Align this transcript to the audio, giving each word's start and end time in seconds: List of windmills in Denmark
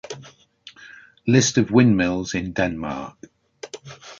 List 1.27 1.59
of 1.59 1.69
windmills 1.69 2.33
in 2.33 2.53
Denmark 2.53 3.19